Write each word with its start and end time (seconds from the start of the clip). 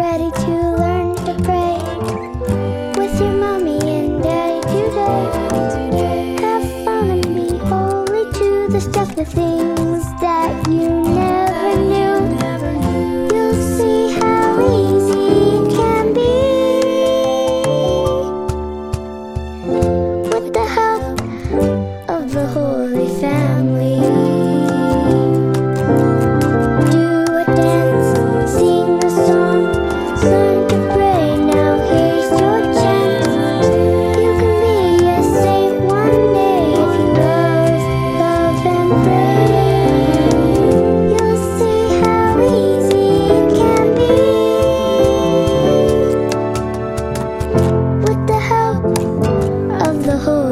ready 0.00 0.30
to 0.30 0.52
learn 0.80 1.14
to 1.14 1.34
pray 1.44 1.76
with 2.96 3.20
your 3.20 3.34
mommy 3.34 3.78
and 3.98 4.22
daddy 4.22 4.60
today. 4.62 6.36
Have 6.40 6.84
fun 6.86 7.10
and 7.10 7.34
be 7.34 7.58
holy 7.58 8.24
to 8.32 8.68
the 8.72 8.80
stuff, 8.80 9.14
the 9.14 9.26
things 9.26 10.04
that 10.22 10.59
whole 50.24 50.49